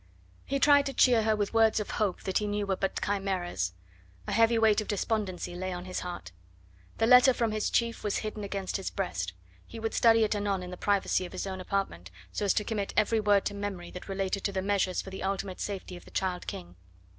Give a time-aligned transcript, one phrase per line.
[0.47, 3.73] He tried to cheer her with words of hope that he knew were but chimeras.
[4.25, 6.31] A heavy weight of despondency lay on his heart.
[6.97, 9.33] The letter from his chief was hidden against his breast;
[9.63, 12.63] he would study it anon in the privacy of his own apartment so as to
[12.63, 16.05] commit every word to memory that related to the measures for the ultimate safety of
[16.05, 16.77] the child King.